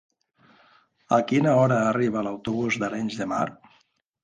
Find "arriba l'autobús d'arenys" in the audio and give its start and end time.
1.91-3.21